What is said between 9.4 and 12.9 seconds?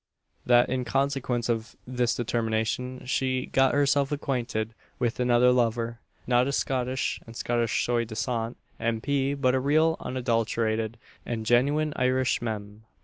a real, unadulterated, and genuine Irish Mem.